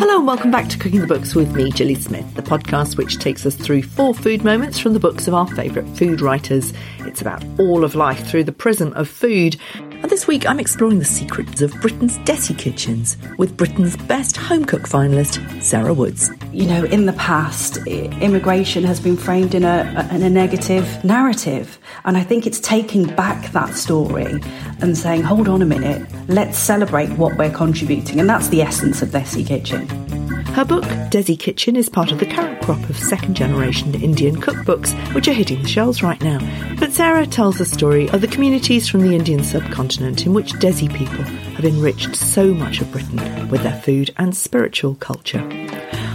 [0.00, 3.18] Hello and welcome back to Cooking the Books with me, Gilly Smith, the podcast which
[3.18, 6.72] takes us through four food moments from the books of our favourite food writers.
[7.00, 9.58] It's about all of life through the prism of food.
[10.02, 14.64] And this week I'm exploring the secrets of Britain's Desi kitchens with Britain's best home
[14.64, 16.30] cook finalist, Sarah Woods.
[16.52, 21.78] You know, in the past, immigration has been framed in a, in a negative narrative.
[22.04, 24.40] And I think it's taking back that story
[24.80, 28.20] and saying, hold on a minute, let's celebrate what we're contributing.
[28.20, 30.19] And that's the essence of Desi Kitchen.
[30.54, 34.92] Her book, Desi Kitchen, is part of the current crop of second generation Indian cookbooks,
[35.14, 36.38] which are hitting the shelves right now.
[36.78, 40.92] But Sarah tells the story of the communities from the Indian subcontinent in which Desi
[40.92, 41.22] people
[41.54, 45.46] have enriched so much of Britain with their food and spiritual culture.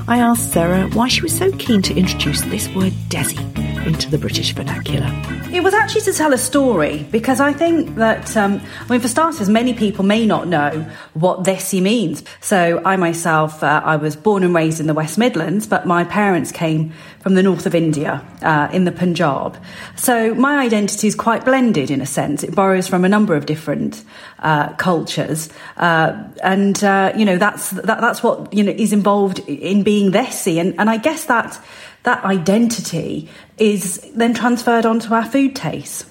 [0.08, 4.18] I asked Sarah why she was so keen to introduce this word Desi into the
[4.18, 5.12] British vernacular.
[5.54, 9.08] It was actually to tell a story because I think that, um, I mean, for
[9.08, 12.24] starters, many people may not know what Desi means.
[12.42, 16.04] So I myself, uh, I was born and raised in the West Midlands, but my
[16.04, 19.58] parents came from the north of India, uh, in the Punjab.
[19.96, 22.44] So my identity is quite blended in a sense.
[22.44, 24.04] It borrows from a number of different
[24.40, 29.40] uh, cultures, uh, and uh, you know that's that, that's what you know is involved
[29.48, 31.60] in being Desi, and and I guess that
[32.04, 36.06] that identity is then transferred onto our food tastes.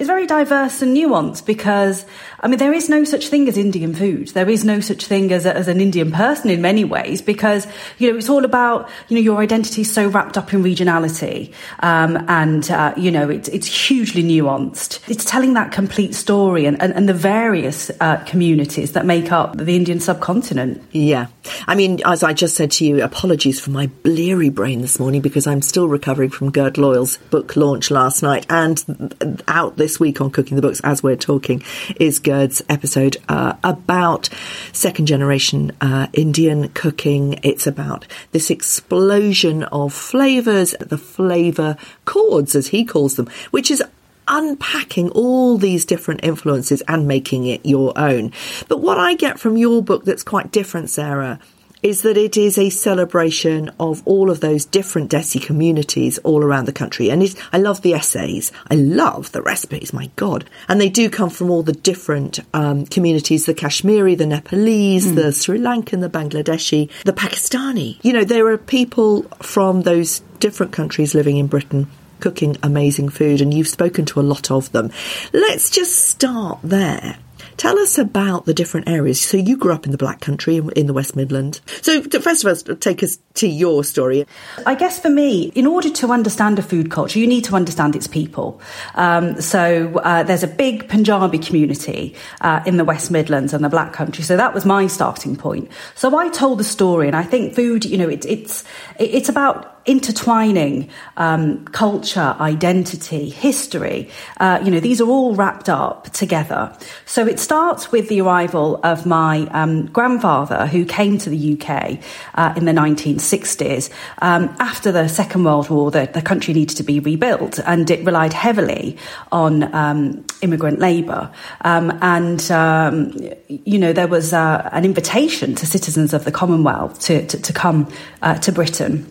[0.00, 2.06] It's very diverse and nuanced because
[2.42, 4.28] I mean, there is no such thing as Indian food.
[4.28, 7.66] There is no such thing as, a, as an Indian person in many ways because,
[7.98, 11.52] you know, it's all about, you know, your identity is so wrapped up in regionality.
[11.80, 15.06] Um, and, uh, you know, it's, it's hugely nuanced.
[15.08, 19.58] It's telling that complete story and, and, and the various uh, communities that make up
[19.58, 20.82] the Indian subcontinent.
[20.92, 21.26] Yeah.
[21.66, 25.20] I mean, as I just said to you, apologies for my bleary brain this morning
[25.20, 30.20] because I'm still recovering from Gerd Loyal's book launch last night and out this week
[30.20, 31.62] on Cooking the Books as we're talking
[31.96, 34.28] is Gerd's episode uh, about
[34.72, 37.40] second generation uh, Indian cooking.
[37.42, 43.82] It's about this explosion of flavours, the flavour chords, as he calls them, which is
[44.28, 48.32] unpacking all these different influences and making it your own.
[48.68, 51.40] But what I get from your book that's quite different, Sarah,
[51.82, 56.66] is that it is a celebration of all of those different Desi communities all around
[56.66, 57.10] the country.
[57.10, 58.52] And I love the essays.
[58.70, 60.48] I love the recipes, my God.
[60.68, 65.14] And they do come from all the different um, communities, the Kashmiri, the Nepalese, mm.
[65.14, 67.98] the Sri Lankan, the Bangladeshi, the Pakistani.
[68.02, 71.88] You know, there are people from those different countries living in Britain
[72.20, 74.90] cooking amazing food and you've spoken to a lot of them.
[75.32, 77.16] Let's just start there
[77.60, 79.20] Tell us about the different areas.
[79.20, 81.60] So you grew up in the Black Country in the West Midlands.
[81.82, 84.26] So first of all, take us to your story.
[84.64, 87.94] I guess for me, in order to understand a food culture, you need to understand
[87.94, 88.62] its people.
[88.94, 93.68] Um, so uh, there's a big Punjabi community uh, in the West Midlands and the
[93.68, 94.24] Black Country.
[94.24, 95.70] So that was my starting point.
[95.96, 98.64] So I told the story, and I think food, you know, it, it's
[98.98, 104.10] it's about intertwining um, culture, identity, history.
[104.38, 106.76] Uh, you know, these are all wrapped up together.
[107.06, 111.98] So it starts with the arrival of my um, grandfather, who came to the UK
[112.34, 113.90] uh, in the 1960s.
[114.22, 118.04] Um, after the Second World War, the, the, country needed to be rebuilt, and it
[118.04, 118.96] relied heavily
[119.32, 121.30] on um, immigrant labour.
[121.62, 123.12] Um, and um,
[123.48, 127.52] you know, there was uh, an invitation to citizens of the Commonwealth to to, to
[127.52, 127.88] come
[128.22, 129.10] uh, to Britain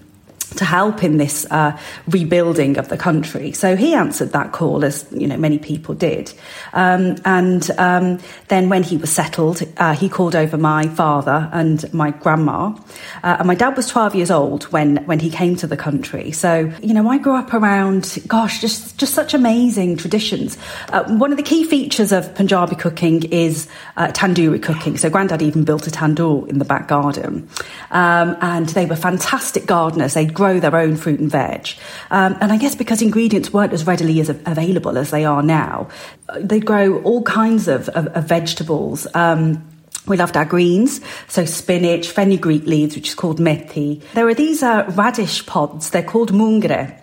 [0.56, 1.78] to help in this uh,
[2.08, 3.52] rebuilding of the country.
[3.52, 6.34] So he answered that call, as you know many people did.
[6.74, 11.92] Um, and um, then when he was settled, uh, he called over my father and
[11.94, 12.76] my grandma.
[13.24, 16.32] Uh, and my dad was 12 years old when when he came to the country.
[16.32, 20.58] So you know, I grew up around, gosh, just just such amazing traditions.
[20.90, 23.68] Uh, one of the key features of Punjabi cooking is
[23.98, 24.98] uh, tandoori cooking.
[24.98, 27.48] So granddad even built a tandoor in the back garden,
[27.92, 30.14] um, and they were fantastic gardeners.
[30.14, 31.68] They grow their own fruit and veg.
[32.12, 35.90] Um, and I guess because ingredients weren't as readily as available as they are now,
[36.40, 39.06] they grow all kinds of, of, of vegetables.
[39.14, 39.62] Um,
[40.08, 44.02] we loved our greens, so spinach, fenugreek leaves, which is called methi.
[44.14, 47.00] There are these uh, radish pods, they're called mungre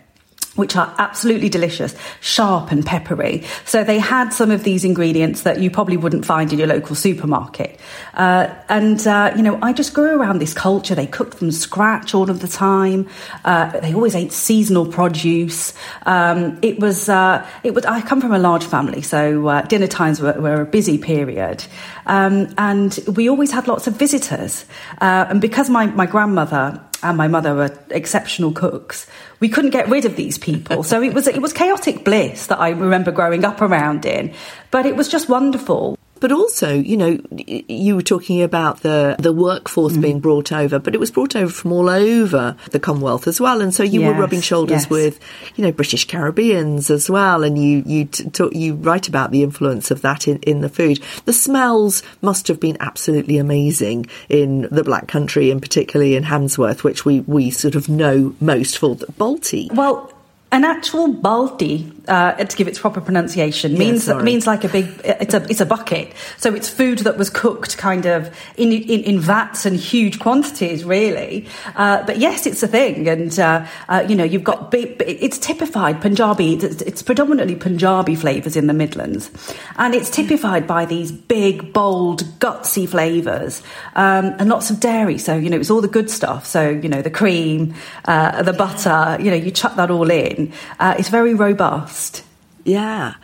[0.57, 3.45] which are absolutely delicious, sharp and peppery.
[3.65, 6.97] So they had some of these ingredients that you probably wouldn't find in your local
[6.97, 7.79] supermarket.
[8.15, 10.95] Uh, and, uh, you know, I just grew around this culture.
[10.95, 13.09] They cooked from scratch all of the time.
[13.45, 15.75] Uh, they always ate seasonal produce.
[16.05, 19.87] Um, it was, uh, it was, I come from a large family, so uh, dinner
[19.87, 21.65] times were, were, a busy period.
[22.07, 24.65] Um, and we always had lots of visitors.
[25.01, 29.07] Uh, and because my, my grandmother and my mother were exceptional cooks.
[29.41, 30.83] We couldn't get rid of these people.
[30.83, 34.35] So it was it was chaotic bliss that I remember growing up around in.
[34.71, 35.99] But it was just wonderful.
[36.21, 40.03] But also, you know, you were talking about the the workforce mm.
[40.03, 43.61] being brought over, but it was brought over from all over the Commonwealth as well,
[43.61, 44.91] and so you yes, were rubbing shoulders yes.
[44.91, 45.21] with,
[45.57, 49.91] you know, British Caribbeans as well, and you you talk, you write about the influence
[49.91, 51.01] of that in, in the food.
[51.25, 56.83] The smells must have been absolutely amazing in the Black Country, and particularly in Handsworth,
[56.83, 59.73] which we we sort of know most for the Balti.
[59.73, 60.13] Well,
[60.53, 64.87] an actual balti, uh, to give its proper pronunciation, means yeah, means like a big.
[65.05, 66.13] It's a it's a bucket.
[66.37, 70.85] So it's food that was cooked kind of in in, in vats and huge quantities,
[70.85, 71.47] really.
[71.75, 75.37] Uh, but yes, it's a thing, and uh, uh you know you've got big, it's
[75.37, 76.55] typified Punjabi.
[76.55, 79.31] It's, it's predominantly Punjabi flavors in the Midlands,
[79.77, 83.65] and it's typified by these big, bold, gutsy flavors
[83.97, 85.19] um, and lots of dairy.
[85.19, 86.47] So you know it's all the good stuff.
[86.47, 89.21] So you know the cream, uh, the butter.
[89.21, 90.53] You know you chuck that all in in.
[90.79, 92.25] Uh, it's very robust.
[92.67, 93.15] Yeah.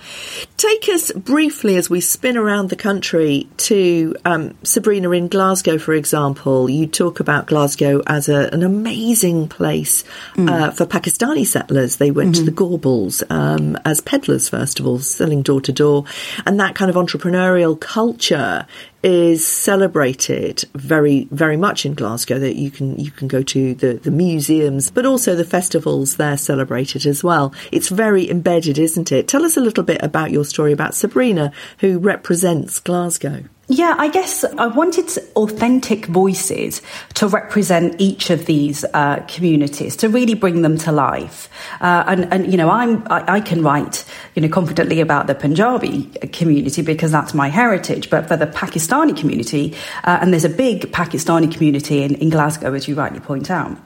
[0.56, 5.94] Take us briefly as we spin around the country to um, Sabrina in Glasgow, for
[5.94, 6.70] example.
[6.70, 10.04] You talk about Glasgow as a, an amazing place
[10.34, 10.48] mm.
[10.48, 11.96] uh, for Pakistani settlers.
[11.96, 12.44] They went mm-hmm.
[12.44, 16.04] to the Gorbals um, as peddlers, first of all, selling door to door.
[16.46, 18.64] And that kind of entrepreneurial culture
[19.02, 23.94] is celebrated very very much in Glasgow that you can you can go to the,
[23.94, 27.52] the museums but also the festivals they're celebrated as well.
[27.72, 29.28] It's very embedded isn't it?
[29.28, 34.08] Tell us a little bit about your story about Sabrina who represents Glasgow yeah, I
[34.08, 36.82] guess I wanted authentic voices
[37.14, 41.48] to represent each of these uh, communities to really bring them to life.
[41.80, 44.04] Uh, and, and, you know, I'm, I, I, can write,
[44.34, 48.10] you know, confidently about the Punjabi community because that's my heritage.
[48.10, 49.74] But for the Pakistani community,
[50.04, 53.78] uh, and there's a big Pakistani community in, in Glasgow, as you rightly point out.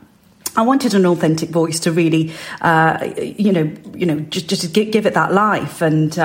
[0.56, 2.32] I wanted an authentic voice to really,
[2.62, 6.18] uh, you know, you know, just, just give, give it that life and.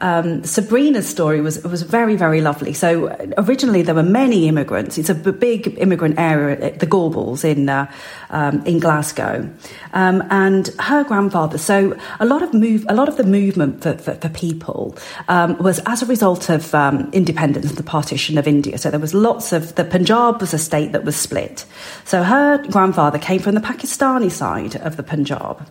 [0.00, 2.72] Um, Sabrina's story was was very very lovely.
[2.72, 4.98] So originally there were many immigrants.
[4.98, 7.90] It's a big immigrant area, the Gorbals in uh,
[8.30, 9.48] um, in Glasgow,
[9.92, 11.58] um, and her grandfather.
[11.58, 14.96] So a lot of move, a lot of the movement for, for, for people
[15.28, 18.78] um, was as a result of um, independence, the partition of India.
[18.78, 21.64] So there was lots of the Punjab was a state that was split.
[22.04, 25.66] So her grandfather came from the Pakistani side of the Punjab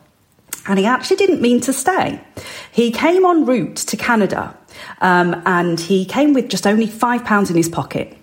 [0.67, 2.21] and he actually didn't mean to stay.
[2.71, 4.57] He came en route to Canada
[5.01, 8.15] um, and he came with just only five pounds in his pocket.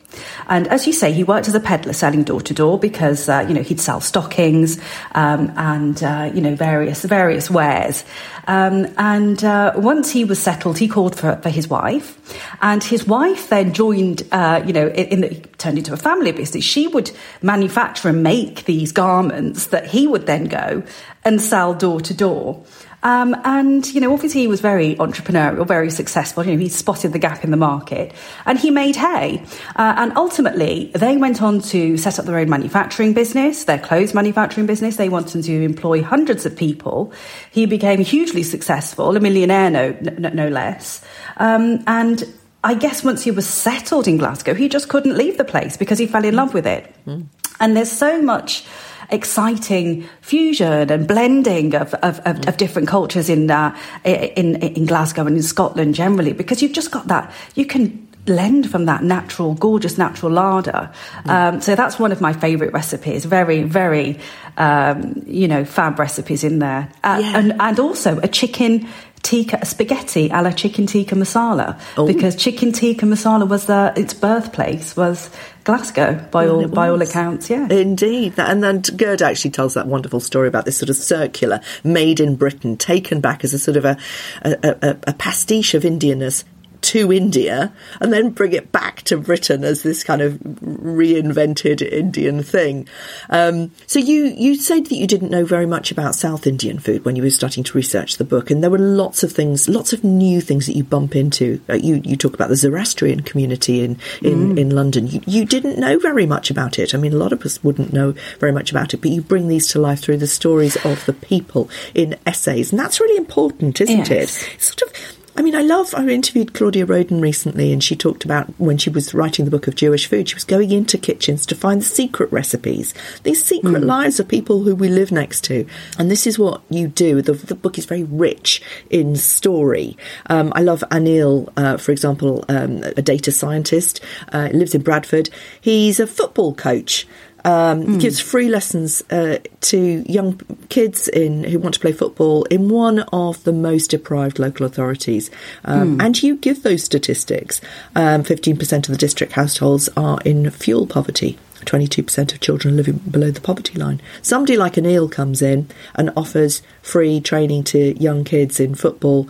[0.49, 3.45] And as you say, he worked as a peddler selling door to door because, uh,
[3.49, 4.79] you know, he'd sell stockings
[5.13, 8.05] um, and, uh, you know, various, various wares.
[8.47, 12.19] Um, and uh, once he was settled, he called for, for his wife.
[12.61, 16.33] And his wife then joined, uh, you know, in, in the, turned into a family
[16.33, 16.65] business.
[16.65, 17.11] She would
[17.43, 20.83] manufacture and make these garments that he would then go
[21.25, 22.65] and sell door to door.
[23.05, 26.45] Um, and, you know, obviously he was very entrepreneurial, very successful.
[26.45, 28.13] You know, he spotted the gap in the market
[28.47, 29.45] and he made hay.
[29.77, 34.15] Uh, and ultimately, they went on to set up their own manufacturing business, their clothes
[34.15, 34.97] manufacturing business.
[34.97, 37.13] They wanted to employ hundreds of people.
[37.51, 41.05] He became hugely successful, a millionaire, no, no, no less.
[41.37, 42.25] Um, and
[42.65, 45.99] I guess once he was settled in Glasgow, he just couldn't leave the place because
[45.99, 46.91] he fell in love with it.
[47.07, 47.27] Mm.
[47.61, 48.65] And there's so much
[49.11, 55.27] exciting fusion and blending of, of, of, of different cultures in, uh, in, in Glasgow
[55.27, 59.55] and in Scotland generally, because you've just got that, you can blend from that natural,
[59.55, 60.91] gorgeous natural larder.
[61.25, 61.31] Mm.
[61.31, 63.25] Um, so that's one of my favourite recipes.
[63.25, 64.19] Very, very,
[64.57, 66.89] um, you know, fab recipes in there.
[67.03, 67.39] Uh, yeah.
[67.39, 68.89] and, and also a chicken
[69.23, 72.07] tikka spaghetti a la chicken tikka masala oh.
[72.07, 75.31] because chicken tikka masala was the its birthplace was
[75.65, 77.67] Glasgow by well, all by all accounts yeah.
[77.69, 78.35] Indeed.
[78.37, 82.37] And then Gerd actually tells that wonderful story about this sort of circular made in
[82.37, 83.97] Britain taken back as a sort of a
[84.43, 86.45] a, a, a pastiche of Indianness
[86.85, 92.43] to India and then bring it back to Britain as this kind of reinvented Indian
[92.43, 92.87] thing.
[93.31, 97.05] Um, so you you said that you didn't know very much about South Indian food
[97.05, 99.93] when you were starting to research the book, and there were lots of things, lots
[99.93, 101.61] of new things that you bump into.
[101.69, 104.59] Uh, you you talk about the Zoroastrian community in in, mm.
[104.59, 105.07] in London.
[105.07, 106.95] You, you didn't know very much about it.
[106.95, 109.49] I mean, a lot of us wouldn't know very much about it, but you bring
[109.49, 113.81] these to life through the stories of the people in essays, and that's really important,
[113.81, 114.43] isn't yes.
[114.43, 114.55] it?
[114.55, 118.25] It's sort of I mean, I love, I interviewed Claudia Roden recently and she talked
[118.25, 121.45] about when she was writing the book of Jewish food, she was going into kitchens
[121.47, 123.85] to find the secret recipes, these secret mm.
[123.85, 125.67] lives of people who we live next to.
[125.99, 127.21] And this is what you do.
[127.21, 129.97] The, the book is very rich in story.
[130.27, 134.01] Um, I love Anil, uh, for example, um, a data scientist,
[134.33, 135.31] uh, lives in Bradford.
[135.61, 137.09] He's a football coach
[137.45, 138.01] um, mm.
[138.01, 143.01] gives free lessons uh, to young kids in who want to play football in one
[143.13, 145.31] of the most deprived local authorities.
[145.65, 146.05] Um, mm.
[146.05, 147.61] And you give those statistics.
[147.95, 151.39] Um, 15% of the district households are in fuel poverty.
[151.65, 154.01] 22% of children living below the poverty line.
[154.23, 159.29] Somebody like Anil comes in and offers free training to young kids in football.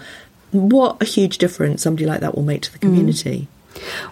[0.50, 3.42] What a huge difference somebody like that will make to the community.
[3.42, 3.54] Mm.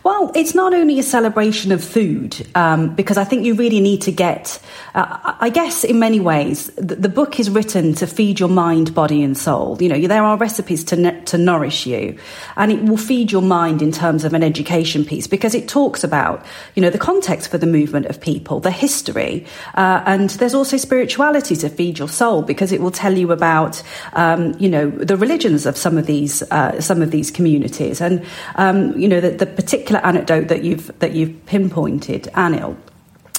[0.04, 4.02] Well, it's not only a celebration of food, um, because I think you really need
[4.02, 4.60] to get,
[4.94, 8.94] uh, I guess, in many ways, the, the, book is written to feed your mind,
[8.94, 9.76] body, and soul.
[9.80, 12.18] You know, there are recipes to, to nourish you,
[12.56, 16.02] and it will feed your mind in terms of an education piece because it talks
[16.02, 20.54] about, you know, the context for the movement of people, the history, uh, and there's
[20.54, 23.82] also spirituality to feed your soul because it will tell you about,
[24.14, 28.24] um, you know, the religions of some of these, uh, some of these communities, and
[28.56, 32.76] um, you know, the, the particular anecdote that you've that you've pinpointed, Anil,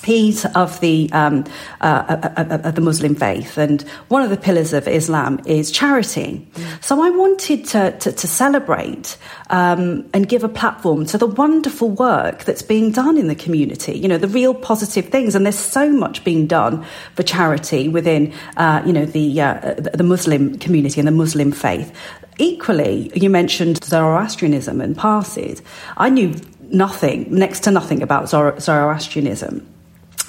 [0.06, 1.46] he's of the um,
[1.82, 5.40] uh, uh, uh, uh, of the Muslim faith, and one of the pillars of Islam
[5.46, 6.48] is charity.
[6.54, 6.84] Mm.
[6.84, 9.18] So I wanted to to, to celebrate
[9.50, 13.98] um, and give a platform to the wonderful work that's being done in the community.
[13.98, 18.34] You know, the real positive things, and there's so much being done for charity within
[18.58, 21.94] uh, you know the uh, the Muslim community and the Muslim faith.
[22.40, 25.62] Equally, you mentioned Zoroastrianism and Parsis.
[25.98, 26.34] I knew
[26.72, 29.73] nothing, next to nothing about Zoroastrianism.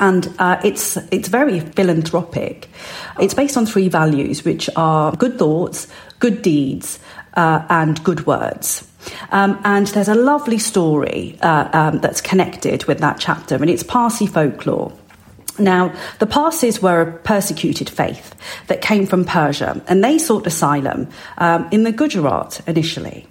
[0.01, 2.69] And uh, it's it's very philanthropic.
[3.21, 5.87] It's based on three values, which are good thoughts,
[6.19, 6.99] good deeds,
[7.35, 8.89] uh, and good words.
[9.31, 13.83] Um, and there's a lovely story uh, um, that's connected with that chapter, and it's
[13.83, 14.93] Parsi folklore.
[15.59, 18.35] Now, the Parsis were a persecuted faith
[18.67, 21.09] that came from Persia, and they sought asylum
[21.39, 23.27] um, in the Gujarat initially.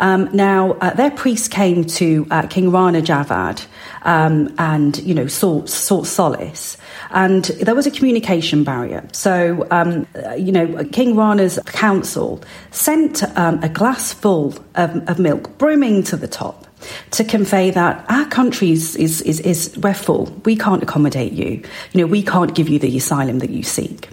[0.00, 3.66] Um, now, uh, their priests came to uh, King Rana Jadav
[4.02, 6.76] um, and, you know, sought, sought solace.
[7.10, 9.06] And there was a communication barrier.
[9.12, 15.58] So, um, you know, King Rana's council sent um, a glass full of, of milk,
[15.58, 16.66] brimming to the top
[17.12, 20.26] to convey that our country is, is, is, is, we're full.
[20.44, 21.62] We can't accommodate you.
[21.92, 24.08] You know, we can't give you the asylum that you seek.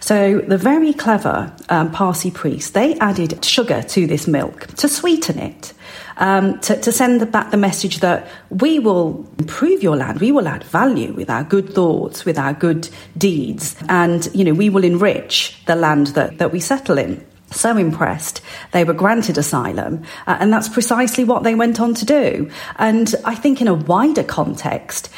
[0.00, 5.38] So the very clever um, Parsi priests, they added sugar to this milk to sweeten
[5.38, 5.72] it.
[6.16, 10.46] Um, to, to, send back the message that we will improve your land, we will
[10.46, 12.88] add value with our good thoughts, with our good
[13.18, 17.76] deeds, and you know we will enrich the land that, that we settle in so
[17.76, 18.40] impressed
[18.72, 23.14] they were granted asylum uh, and that's precisely what they went on to do and
[23.24, 25.10] i think in a wider context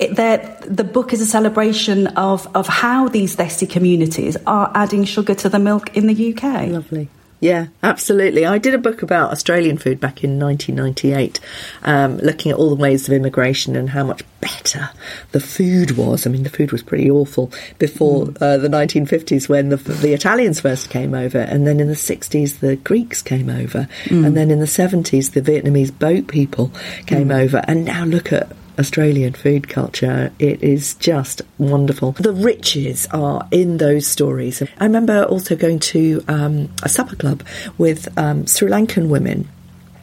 [0.00, 5.48] the book is a celebration of, of how these Desi communities are adding sugar to
[5.50, 6.68] the milk in the UK.
[6.68, 7.08] Lovely.
[7.40, 8.44] Yeah, absolutely.
[8.44, 11.40] I did a book about Australian food back in 1998,
[11.84, 14.90] um, looking at all the ways of immigration and how much better
[15.32, 16.26] the food was.
[16.26, 18.42] I mean, the food was pretty awful before mm.
[18.42, 22.60] uh, the 1950s when the, the Italians first came over, and then in the 60s
[22.60, 24.26] the Greeks came over, mm.
[24.26, 26.70] and then in the 70s the Vietnamese boat people
[27.06, 27.42] came mm.
[27.42, 30.32] over, and now look at Australian food culture.
[30.38, 32.12] It is just wonderful.
[32.12, 34.62] The riches are in those stories.
[34.78, 37.42] I remember also going to um, a supper club
[37.78, 39.48] with um, Sri Lankan women.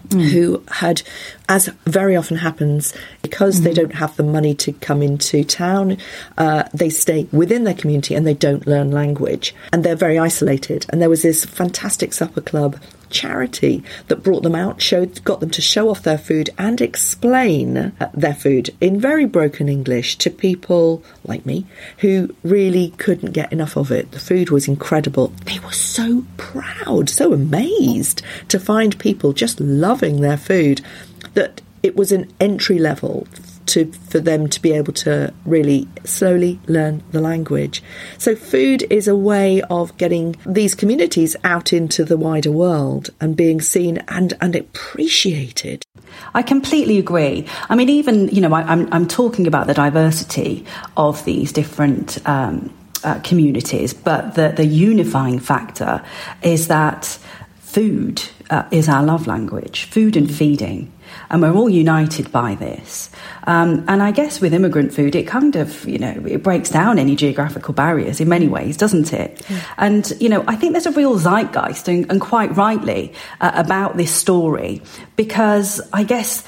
[0.10, 0.30] Mm.
[0.30, 1.02] Who had,
[1.50, 3.66] as very often happens, because mm.
[3.66, 5.98] they don't have the money to come into town,
[6.38, 9.54] uh, they stay within their community and they don't learn language.
[9.74, 10.86] And they're very isolated.
[10.88, 15.50] And there was this fantastic supper club charity that brought them out, showed, got them
[15.52, 20.30] to show off their food and explain uh, their food in very broken English to
[20.30, 21.66] people like me
[22.00, 24.12] who really couldn't get enough of it.
[24.12, 25.34] The food was incredible.
[25.46, 30.82] They were so proud, so amazed to find people just loving their food
[31.34, 33.28] that it was an entry level
[33.68, 37.84] to for them to be able to really slowly learn the language.
[38.18, 43.36] So food is a way of getting these communities out into the wider world and
[43.36, 45.84] being seen and, and appreciated.
[46.34, 47.46] I completely agree.
[47.70, 51.52] I mean, even you know, I, am I'm, I'm talking about the diversity of these
[51.52, 52.18] different.
[52.28, 56.04] Um, uh, communities, but the, the unifying factor
[56.42, 57.06] is that
[57.60, 60.92] food uh, is our love language, food and feeding
[61.30, 63.10] and we're all united by this.
[63.46, 67.00] Um, and I guess with immigrant food, it kind of, you know, it breaks down
[67.00, 69.42] any geographical barriers in many ways, doesn't it?
[69.50, 69.64] Yeah.
[69.78, 73.98] And, you know, I think there's a real zeitgeist, and, and quite rightly, uh, about
[73.98, 74.82] this story
[75.16, 76.44] because I guess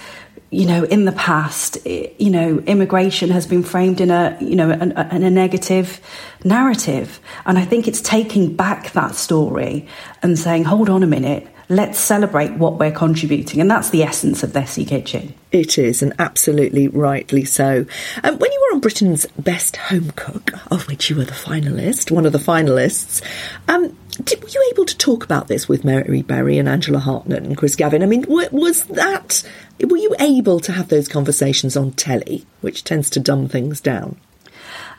[0.51, 4.72] you know, in the past, you know, immigration has been framed in a, you know,
[4.72, 6.01] in a negative
[6.44, 7.20] narrative.
[7.46, 9.88] And I think it's taking back that story
[10.24, 13.62] and saying, hold on a minute, let's celebrate what we're contributing.
[13.62, 15.36] And that's the essence of Desi Kitchen.
[15.51, 17.86] It is, and absolutely rightly so.
[18.24, 22.10] Um, when you were on Britain's Best Home Cook, of which you were the finalist,
[22.10, 23.22] one of the finalists,
[23.68, 27.44] um, did, were you able to talk about this with Mary Berry and Angela Hartnett
[27.44, 28.03] and Chris Bavin?
[28.03, 29.44] I mean, was that,
[29.88, 34.17] were you able to have those conversations on telly, which tends to dumb things down?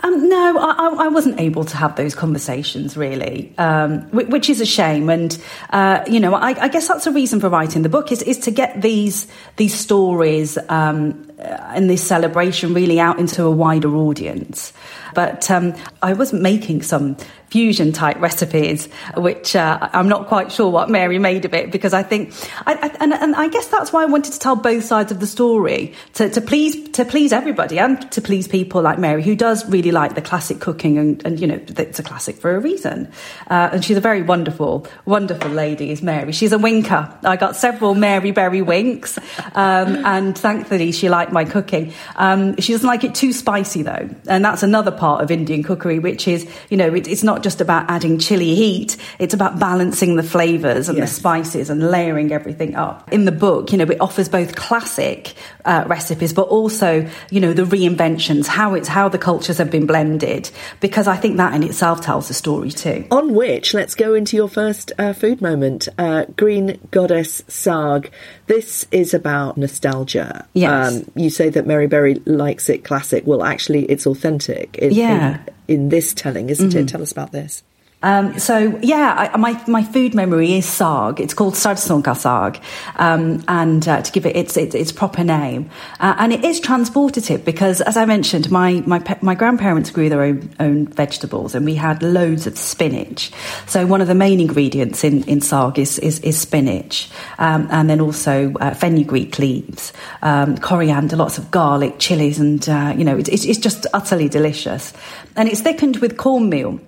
[0.02, 4.66] Um, no, I, I, wasn't able to have those conversations really, um, which is a
[4.66, 5.10] shame.
[5.10, 5.36] And
[5.70, 8.38] uh, you know, I, I, guess that's a reason for writing the book is, is
[8.40, 14.72] to get these these stories um, and this celebration really out into a wider audience.
[15.14, 17.16] But um, I was making some
[17.50, 21.92] fusion type recipes, which uh, I'm not quite sure what Mary made of it because
[21.92, 22.32] I think,
[22.64, 25.18] I, I, and, and, I guess that's why I wanted to tell both sides of
[25.18, 29.34] the story to, to please to please everybody and to please people like Mary who
[29.34, 32.60] does really like the classic cooking and, and you know it's a classic for a
[32.60, 33.10] reason.
[33.48, 36.32] Uh, and she's a very wonderful, wonderful lady, is Mary.
[36.32, 37.12] She's a winker.
[37.24, 39.18] I got several Mary Berry winks,
[39.54, 41.92] um, and thankfully she liked my cooking.
[42.16, 45.98] Um, she doesn't like it too spicy though, and that's another part of Indian cookery,
[45.98, 50.16] which is you know it, it's not just about adding chili heat, it's about balancing
[50.16, 51.10] the flavours and yes.
[51.10, 53.12] the spices and layering everything up.
[53.12, 55.34] In the book, you know, it offers both classic
[55.64, 59.86] uh, recipes, but also, you know, the reinventions, how it's how the cultures have been
[59.86, 63.06] blended, because I think that in itself tells a story too.
[63.10, 68.10] On which, let's go into your first uh, food moment, uh, Green Goddess Saag.
[68.50, 70.44] This is about nostalgia.
[70.54, 70.96] Yes.
[70.96, 73.24] Um, you say that Mary Berry likes it classic.
[73.24, 74.76] Well, actually, it's authentic.
[74.76, 75.38] It, yeah.
[75.68, 76.78] In, in this telling, isn't mm-hmm.
[76.80, 76.88] it?
[76.88, 77.62] Tell us about this.
[78.02, 81.20] Um, so yeah, I, my my food memory is saag.
[81.20, 82.60] It's called sarson ka saag,
[82.96, 85.68] um, and uh, to give it its its, its proper name,
[86.00, 90.22] uh, and it is transportative because, as I mentioned, my my my grandparents grew their
[90.22, 93.32] own own vegetables, and we had loads of spinach.
[93.66, 97.90] So one of the main ingredients in in saag is is, is spinach, um, and
[97.90, 99.92] then also uh, fenugreek leaves,
[100.22, 104.94] um, coriander, lots of garlic, chilies, and uh, you know it's it's just utterly delicious,
[105.36, 106.80] and it's thickened with cornmeal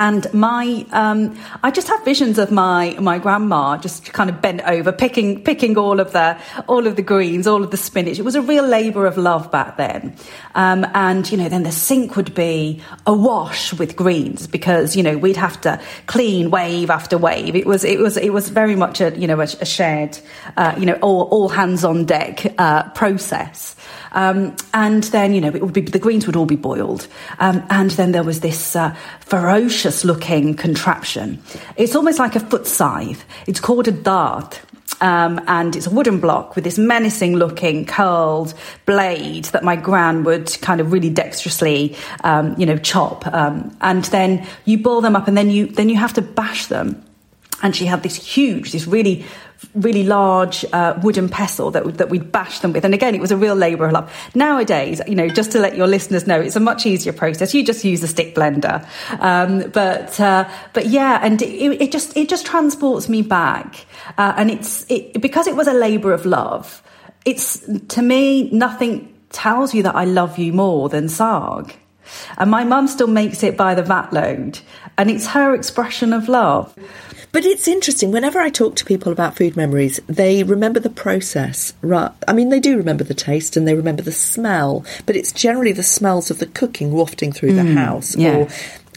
[0.00, 4.62] and my um, I just have visions of my my grandma just kind of bent
[4.62, 8.18] over picking picking all of the all of the greens, all of the spinach.
[8.18, 10.16] It was a real labour of love back then,
[10.54, 15.18] um, and you know then the sink would be awash with greens because you know
[15.18, 17.54] we'd have to clean wave after wave.
[17.54, 20.18] It was it was it was very much a you know a, a shared
[20.56, 23.76] uh, you know all, all hands on deck uh, process.
[24.12, 27.06] Um, and then, you know, it would be, the greens would all be boiled.
[27.38, 31.42] Um, and then there was this uh, ferocious looking contraption.
[31.76, 33.24] It's almost like a foot scythe.
[33.46, 34.60] It's called a dart.
[35.02, 38.52] Um, and it's a wooden block with this menacing looking curled
[38.84, 43.26] blade that my gran would kind of really dexterously, um, you know, chop.
[43.28, 46.66] Um, and then you boil them up, and then you then you have to bash
[46.66, 47.02] them.
[47.62, 49.24] And she had this huge, this really
[49.74, 52.84] really large uh, wooden pestle that, that we'd bash them with.
[52.84, 54.30] And again, it was a real labour of love.
[54.34, 57.54] Nowadays, you know, just to let your listeners know, it's a much easier process.
[57.54, 58.86] You just use a stick blender.
[59.20, 63.84] Um, but, uh, but yeah, and it, it, just, it just transports me back.
[64.16, 66.82] Uh, and it's, it, because it was a labour of love,
[67.24, 71.74] it's, to me, nothing tells you that I love you more than saag.
[72.38, 74.60] And my mum still makes it by the vat load.
[74.98, 76.74] And it's her expression of love.
[77.32, 78.10] But it's interesting.
[78.10, 81.74] Whenever I talk to people about food memories, they remember the process.
[81.80, 82.10] Right?
[82.26, 85.72] I mean, they do remember the taste and they remember the smell, but it's generally
[85.72, 88.36] the smells of the cooking wafting through mm, the house, yeah.
[88.36, 88.48] or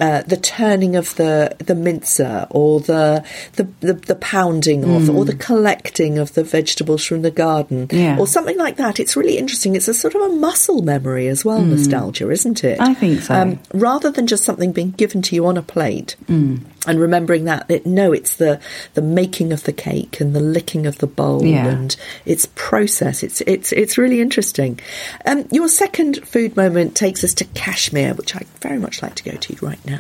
[0.04, 5.16] uh, the turning of the the mincer or the the, the, the pounding of mm.
[5.16, 8.20] or the collecting of the vegetables from the garden yeah.
[8.20, 9.00] or something like that.
[9.00, 9.78] It's really interesting.
[9.78, 11.70] It's a sort of a muscle memory as well, mm.
[11.70, 12.82] nostalgia, isn't it?
[12.82, 13.34] I think so.
[13.34, 16.18] Um, rather than just something being given to you on a plate.
[16.26, 16.66] Mm.
[16.86, 18.60] And remembering that, it, no, it's the
[18.94, 21.66] the making of the cake and the licking of the bowl yeah.
[21.66, 23.24] and its process.
[23.24, 24.82] It's it's it's really interesting.
[25.26, 29.24] Um, your second food moment takes us to Kashmir, which I very much like to
[29.24, 29.93] go to right now.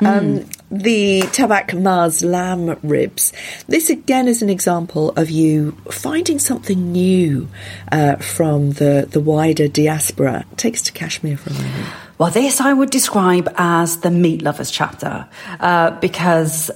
[0.00, 0.06] Mm.
[0.06, 3.32] Um, the Tabak Maaz lamb ribs.
[3.66, 7.48] This again is an example of you finding something new
[7.90, 10.44] uh, from the, the wider diaspora.
[10.56, 11.86] Take us to Kashmir for a moment.
[12.18, 15.28] Well, this I would describe as the meat lovers chapter
[15.60, 16.70] uh, because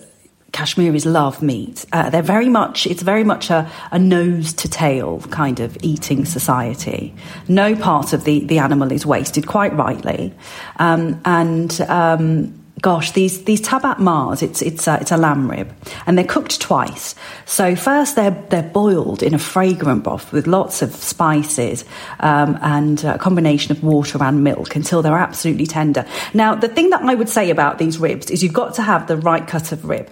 [0.52, 1.86] Kashmiris love meat.
[1.92, 6.24] Uh, they're very much, it's very much a, a, nose to tail kind of eating
[6.24, 7.14] society.
[7.48, 10.34] No part of the, the animal is wasted, quite rightly.
[10.76, 15.72] Um, and um, gosh, these these tabak maaz, it's it's a, it's a lamb rib,
[16.04, 17.14] and they're cooked twice.
[17.46, 21.84] So first they're they're boiled in a fragrant broth with lots of spices
[22.20, 26.04] um, and a combination of water and milk until they're absolutely tender.
[26.34, 29.06] Now, the thing that I would say about these ribs is you've got to have
[29.06, 30.10] the right cut of rib.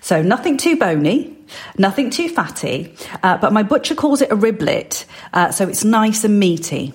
[0.00, 1.36] So nothing too bony,
[1.78, 6.24] Nothing too fatty, uh, but my butcher calls it a riblet, uh, so it's nice
[6.24, 6.92] and meaty.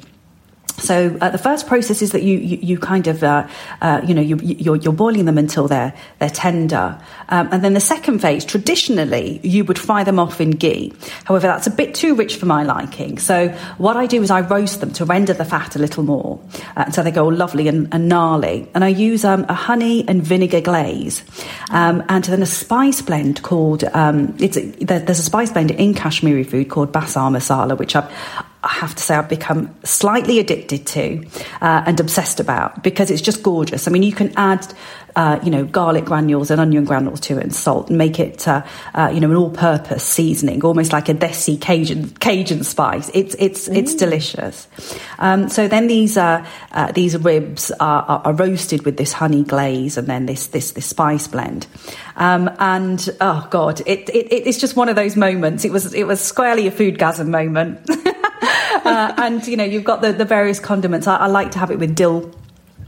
[0.77, 3.47] So uh, the first process is that you you, you kind of uh,
[3.81, 7.73] uh, you know you, you're, you're, boiling them until they're they're tender, um, and then
[7.73, 10.93] the second phase traditionally you would fry them off in ghee.
[11.25, 13.17] However, that's a bit too rich for my liking.
[13.17, 16.39] So what I do is I roast them to render the fat a little more,
[16.75, 18.69] uh, so they go all lovely and, and gnarly.
[18.75, 21.23] And I use um, a honey and vinegar glaze,
[21.71, 26.43] um, and then a spice blend called um, it's there's a spice blend in Kashmiri
[26.43, 28.11] food called basar masala, which I've
[28.67, 31.25] I have to say I've become slightly addicted to
[31.61, 33.87] uh, and obsessed about because it's just gorgeous.
[33.87, 34.67] I mean, you can add,
[35.15, 38.45] uh, you know, garlic granules and onion granules to it and salt and make it,
[38.45, 43.09] uh, uh you know, an all-purpose seasoning, almost like a desi Cajun Cajun spice.
[43.13, 43.77] It's it's mm.
[43.77, 44.67] it's delicious.
[45.17, 49.43] Um, so then these uh, uh, these ribs are, are, are, roasted with this honey
[49.43, 51.67] glaze and then this this this spice blend.
[52.17, 55.63] Um, and oh god, it, it it's just one of those moments.
[55.63, 57.89] It was it was squarely a foodgasm moment.
[58.87, 61.07] uh, and you know, you've got the, the various condiments.
[61.07, 62.31] I, I like to have it with dill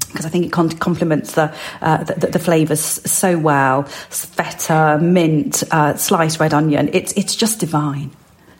[0.07, 3.83] because I think it complements the, uh, the, the flavours so well.
[3.83, 6.89] Feta, mint, uh, sliced red onion.
[6.93, 8.11] It's it's just divine.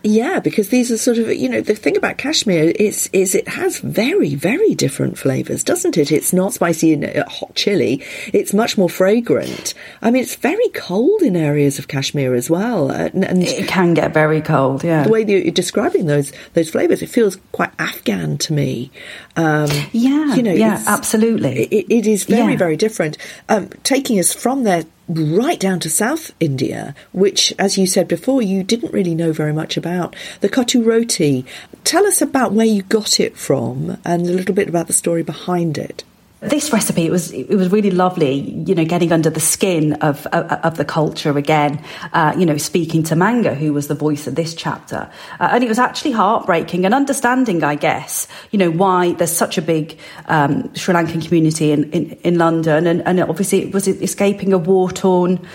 [0.04, 3.48] Yeah, because these are sort of you know the thing about Kashmir is is it
[3.50, 6.12] has very very different flavors, doesn't it?
[6.12, 8.04] It's not spicy and uh, hot chili.
[8.34, 9.74] It's much more fragrant.
[10.02, 13.68] I mean, it's very cold in areas of Kashmir as well, uh, and, and it
[13.68, 14.84] can get very cold.
[14.84, 18.92] Yeah, the way you're describing those those flavors, it feels quite Afghan to me.
[19.36, 21.64] Um, yeah, you know, yeah, absolutely.
[21.64, 22.58] It, it is very yeah.
[22.58, 23.18] very different.
[23.50, 28.42] Um, taking us from there right down to South India, which, as you said before,
[28.42, 30.16] you didn't really know very much about.
[30.42, 31.46] The Kottu roti.
[31.84, 35.24] Tell us about where you got it from and a little bit about the story
[35.24, 36.04] behind it.
[36.42, 40.26] This recipe it was it was really lovely, you know, getting under the skin of
[40.28, 41.84] of, of the culture again.
[42.14, 45.66] Uh, you know, speaking to Manga, who was the voice of this chapter, uh, and
[45.66, 49.98] it was actually heartbreaking and understanding, I guess, you know, why there's such a big
[50.28, 54.58] um, Sri Lankan community in in, in London, and, and obviously it was escaping a
[54.58, 55.46] war torn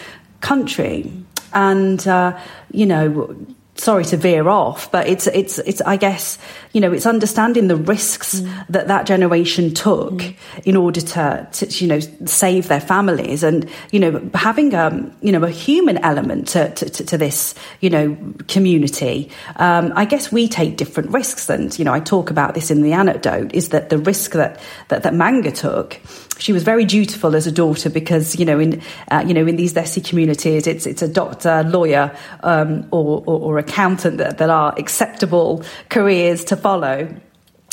[0.42, 1.10] country,
[1.54, 2.38] and uh,
[2.72, 3.34] you know
[3.76, 6.38] sorry to veer off, but it's it's it's I guess
[6.72, 8.66] you know it's understanding the risks mm.
[8.68, 10.36] that that generation took mm.
[10.64, 15.32] in order to, to you know save their families and you know having um you
[15.32, 18.16] know a human element to to, to this you know
[18.48, 19.30] community.
[19.56, 22.82] Um, I guess we take different risks, and you know I talk about this in
[22.82, 26.00] the anecdote is that the risk that that, that Manga took
[26.38, 29.56] she was very dutiful as a daughter because you know in uh, you know in
[29.56, 34.50] these Desi communities it's it's a doctor, lawyer, um, or, or, or accountant that, that
[34.50, 37.08] are acceptable careers to follow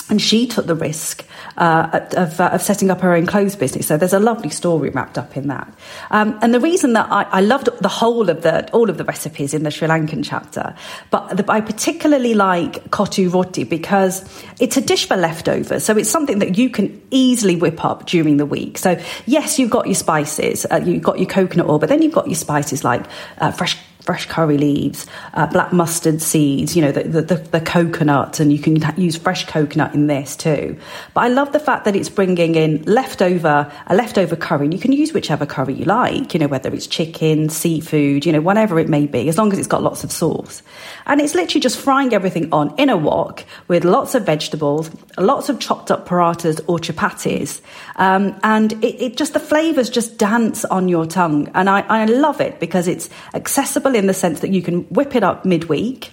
[0.10, 1.26] and she took the risk
[1.58, 3.88] uh, of, uh, of, setting up her own clothes business.
[3.88, 5.72] So there's a lovely story wrapped up in that.
[6.10, 9.04] Um, and the reason that I, I, loved the whole of the all of the
[9.04, 10.76] recipes in the Sri Lankan chapter,
[11.10, 14.24] but the, I particularly like kottu roti because
[14.60, 15.84] it's a dish for leftovers.
[15.84, 18.78] So it's something that you can easily whip up during the week.
[18.78, 22.14] So yes, you've got your spices, uh, you've got your coconut oil, but then you've
[22.14, 23.06] got your spices like
[23.38, 28.40] uh, fresh fresh curry leaves, uh, black mustard seeds, you know, the, the, the, coconut,
[28.40, 30.78] and you can use fresh coconut in this too.
[31.14, 34.66] But I love the fact that it's bringing in leftover, a leftover curry.
[34.66, 38.32] And you can use whichever curry you like, you know, whether it's chicken, seafood, you
[38.32, 40.64] know, whatever it may be, as long as it's got lots of sauce.
[41.06, 45.50] And it's literally just frying everything on in a wok with lots of vegetables, lots
[45.50, 47.62] of chopped up parathas or chapatis.
[47.98, 51.50] Um, and it, it just, the flavours just dance on your tongue.
[51.54, 55.16] And I, I love it because it's accessible in the sense that you can whip
[55.16, 56.12] it up midweek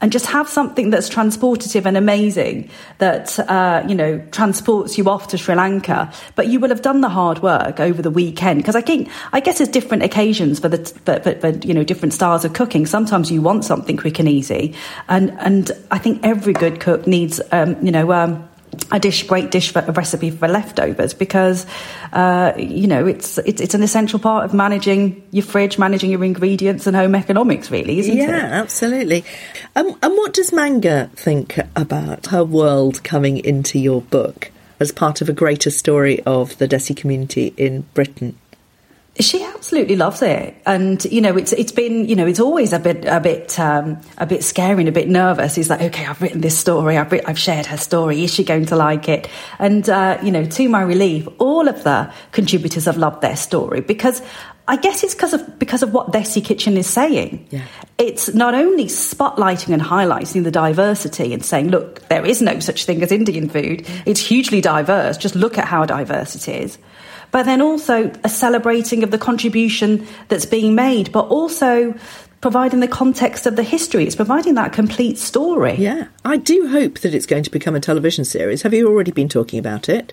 [0.00, 5.28] and just have something that's transportative and amazing that uh, you know transports you off
[5.28, 6.12] to Sri Lanka.
[6.34, 9.40] But you will have done the hard work over the weekend because I think I
[9.40, 12.86] guess there's different occasions for the for, for, for, you know different styles of cooking.
[12.86, 14.74] Sometimes you want something quick and easy,
[15.08, 18.12] and and I think every good cook needs um, you know.
[18.12, 18.46] Um,
[18.92, 21.66] a dish, great dish for a recipe for leftovers because,
[22.12, 26.24] uh, you know, it's, it's, it's an essential part of managing your fridge, managing your
[26.24, 28.28] ingredients, and home economics, really, isn't yeah, it?
[28.28, 29.24] Yeah, absolutely.
[29.76, 35.20] Um, and what does Manga think about her world coming into your book as part
[35.20, 38.36] of a greater story of the Desi community in Britain?
[39.20, 42.78] She absolutely loves it, and you know it's it's been you know it's always a
[42.78, 45.54] bit a bit um, a bit scary and a bit nervous.
[45.54, 48.24] He's like, okay, I've written this story, I've I've shared her story.
[48.24, 49.28] Is she going to like it?
[49.58, 53.80] And uh, you know, to my relief, all of the contributors have loved their story
[53.82, 54.22] because
[54.66, 57.46] I guess it's because of because of what Desi Kitchen is saying.
[57.50, 57.64] Yeah.
[57.98, 62.84] It's not only spotlighting and highlighting the diversity and saying, look, there is no such
[62.84, 63.86] thing as Indian food.
[64.06, 65.18] It's hugely diverse.
[65.18, 66.78] Just look at how diverse it is
[67.30, 71.94] but then also a celebrating of the contribution that's being made, but also
[72.40, 74.04] providing the context of the history.
[74.04, 75.74] It's providing that complete story.
[75.74, 76.06] Yeah.
[76.24, 78.62] I do hope that it's going to become a television series.
[78.62, 80.12] Have you already been talking about it?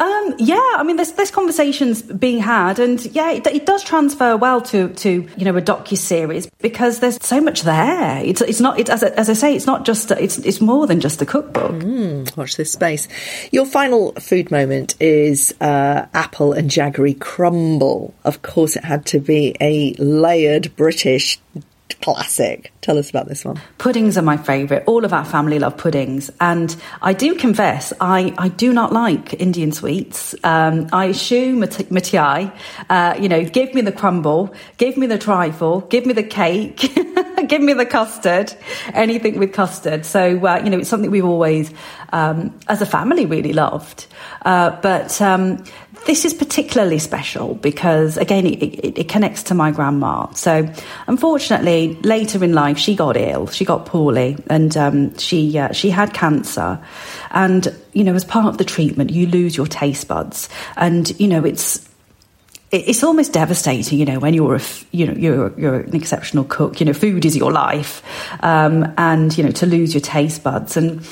[0.00, 4.62] Um, yeah, I mean, there's conversations being had, and yeah, it, it does transfer well
[4.62, 8.24] to, to you know a docu series because there's so much there.
[8.24, 10.86] It's it's not it's, as, I, as I say, it's not just it's it's more
[10.86, 11.72] than just a cookbook.
[11.72, 13.08] Mm, watch this space.
[13.52, 18.14] Your final food moment is uh, apple and jaggery crumble.
[18.24, 21.38] Of course, it had to be a layered British
[22.02, 22.72] classic.
[22.80, 23.60] Tell us about this one.
[23.78, 24.84] Puddings are my favourite.
[24.86, 26.30] All of our family love puddings.
[26.40, 30.34] And I do confess, I, I do not like Indian sweets.
[30.44, 32.52] Um, I eschew mithai.
[32.88, 36.80] Uh, you know, give me the crumble, give me the trifle, give me the cake,
[37.50, 38.54] give me the custard,
[38.94, 40.06] anything with custard.
[40.06, 41.70] So, uh, you know, it's something we've always,
[42.12, 44.06] um, as a family, really loved.
[44.42, 45.62] Uh, but um,
[46.06, 50.32] this is particularly special because, again, it, it, it, connects to my grandma.
[50.32, 50.72] So,
[51.08, 53.48] unfortunately, later in life, she got ill.
[53.48, 56.80] She got poorly, and um, she uh, she had cancer.
[57.32, 61.26] And you know, as part of the treatment, you lose your taste buds, and you
[61.26, 61.89] know, it's
[62.70, 64.60] it's almost devastating, you know, when you're a,
[64.92, 68.02] you know, you're, you're an exceptional cook, you know, food is your life,
[68.44, 70.76] um, and, you know, to lose your taste buds.
[70.76, 71.06] And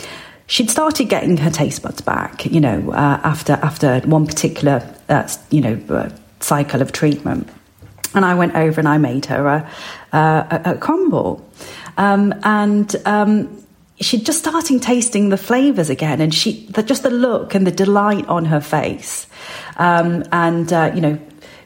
[0.46, 5.28] she'd started getting her taste buds back, you know, uh, after after one particular, uh,
[5.50, 7.48] you know, uh, cycle of treatment.
[8.14, 9.70] And I went over and I made her a,
[10.16, 11.46] a, a crumble,
[11.96, 13.64] um, and um,
[14.00, 17.70] she'd just starting tasting the flavors again, and she the, just the look and the
[17.70, 19.26] delight on her face,
[19.76, 21.18] um, and uh, you know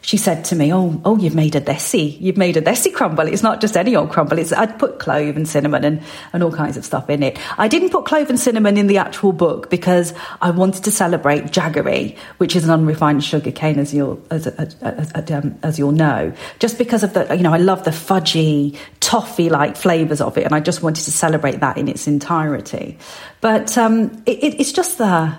[0.02, 2.20] she said to me, "Oh, oh, you've made a desi.
[2.20, 3.26] You've made a desi crumble.
[3.28, 4.38] It's not just any old crumble.
[4.38, 7.38] It's I'd put clove and cinnamon and, and all kinds of stuff in it.
[7.56, 11.44] I didn't put clove and cinnamon in the actual book because I wanted to celebrate
[11.44, 15.92] jaggery, which is an unrefined sugar cane, as you'll as, as, as, um, as you'll
[15.92, 16.32] know.
[16.58, 20.44] Just because of the, you know, I love the fudgy, toffee like flavors of it,
[20.44, 22.98] and I just wanted to celebrate that in its entirety.
[23.40, 25.36] But um, it, it's just the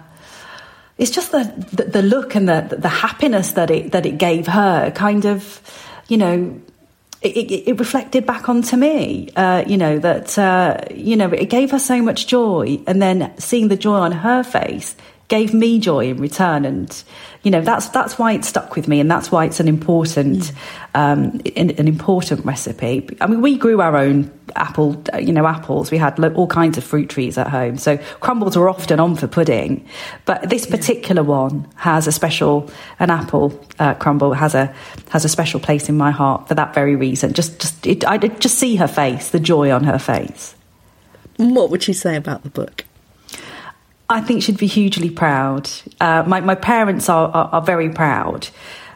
[0.97, 4.47] it's just the, the, the look and the the happiness that it that it gave
[4.47, 5.61] her kind of
[6.07, 6.59] you know
[7.21, 11.49] it, it, it reflected back onto me uh, you know that uh, you know it
[11.49, 12.79] gave her so much joy.
[12.85, 14.95] And then seeing the joy on her face
[15.33, 16.63] gave me joy in return.
[16.63, 17.03] And
[17.41, 20.43] you know that's that's why it stuck with me and that's why it's an important
[20.43, 20.55] mm.
[20.93, 23.09] um, an, an, important recipe.
[23.19, 25.89] I mean we grew our own apple you know apples.
[25.89, 27.79] We had all kinds of fruit trees at home.
[27.79, 29.87] So crumbles were often on for pudding.
[30.25, 32.69] But this particular one has a special
[32.99, 34.71] an apple uh, crumble has a
[35.09, 37.33] has a special place in my heart for that very reason.
[37.33, 40.53] Just just it, i just see her face the joy on her face.
[41.37, 42.85] What would she say about the book
[44.09, 45.69] I think she'd be hugely proud.
[45.99, 48.47] Uh, my, my parents are, are, are very proud.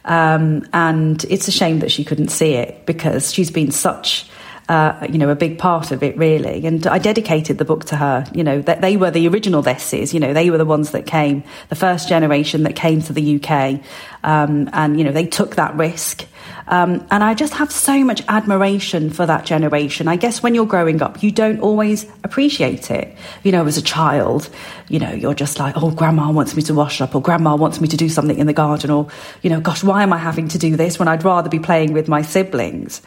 [0.06, 4.30] Um, and it's a shame that she couldn't see it because she's been such
[4.70, 6.66] uh, you know, a big part of it really.
[6.66, 8.26] And I dedicated the book to her.
[8.34, 10.14] You know, that they were the original Desis.
[10.14, 13.42] You know, they were the ones that came, the first generation that came to the
[13.42, 13.82] UK,
[14.24, 16.26] um, and you know, they took that risk.
[16.68, 20.08] Um, and I just have so much admiration for that generation.
[20.08, 23.16] I guess when you're growing up, you don't always appreciate it.
[23.44, 24.50] You know, as a child,
[24.90, 27.80] you know, you're just like, oh, grandma wants me to wash up, or grandma wants
[27.80, 29.08] me to do something in the garden, or,
[29.42, 31.94] you know, gosh, why am I having to do this when I'd rather be playing
[31.94, 33.02] with my siblings?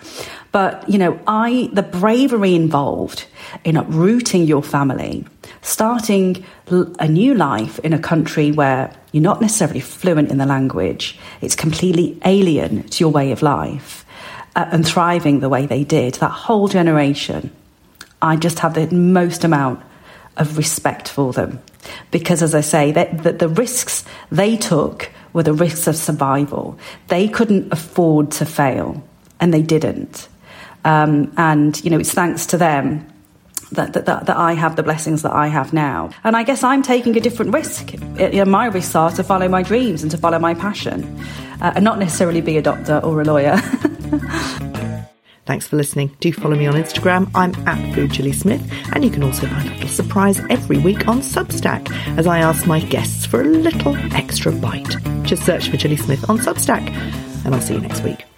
[0.52, 3.26] But, you know, I, the bravery involved
[3.64, 5.24] in uprooting your family,
[5.62, 11.18] starting a new life in a country where you're not necessarily fluent in the language,
[11.40, 14.04] it's completely alien to your way of life,
[14.56, 17.52] uh, and thriving the way they did, that whole generation,
[18.20, 19.80] I just have the most amount
[20.36, 21.60] of respect for them.
[22.10, 26.78] Because, as I say, that the, the risks they took were the risks of survival.
[27.08, 29.02] They couldn't afford to fail,
[29.38, 30.28] and they didn't.
[30.84, 33.06] Um, and, you know, it's thanks to them
[33.72, 36.10] that, that, that, I have the blessings that I have now.
[36.24, 37.94] And I guess I'm taking a different risk.
[37.94, 41.04] It, you know, my risks are to follow my dreams and to follow my passion
[41.60, 43.56] uh, and not necessarily be a doctor or a lawyer.
[45.46, 46.16] Thanks for listening.
[46.20, 47.28] Do follow me on Instagram.
[47.34, 48.62] I'm at Food Gilly Smith,
[48.92, 52.66] and you can also find a little surprise every week on Substack as I ask
[52.68, 54.96] my guests for a little extra bite.
[55.24, 56.88] Just search for Gilly Smith on Substack,
[57.44, 58.29] and I'll see you next week.